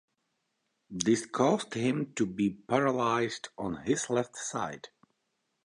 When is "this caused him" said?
0.89-2.13